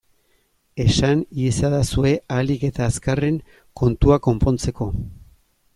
Esan 0.83 1.21
iezadazue 1.43 2.15
ahalik 2.37 2.67
eta 2.71 2.87
azkarren, 2.93 3.39
kontua 3.83 4.19
konpontzeko! 4.29 4.91